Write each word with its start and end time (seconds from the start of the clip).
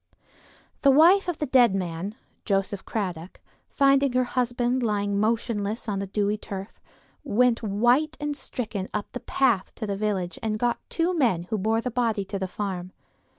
The 0.81 0.89
wife 0.89 1.27
of 1.27 1.37
the 1.37 1.45
dead 1.45 1.75
man, 1.75 2.15
Joseph 2.43 2.85
Cradock, 2.85 3.39
finding 3.69 4.13
her 4.13 4.23
husband 4.23 4.81
lying 4.81 5.19
motionless 5.19 5.87
on 5.87 5.99
the 5.99 6.07
dewy 6.07 6.39
turf, 6.39 6.81
went 7.23 7.61
white 7.61 8.17
and 8.19 8.35
stricken 8.35 8.87
up 8.95 9.11
the 9.11 9.19
path 9.19 9.75
to 9.75 9.85
the 9.85 9.95
village 9.95 10.39
and 10.41 10.57
got 10.57 10.79
two 10.89 11.13
men 11.15 11.43
who 11.51 11.57
bore 11.59 11.81
the 11.81 11.91
body 11.91 12.25
to 12.25 12.39
the 12.39 12.47
farm. 12.47 12.93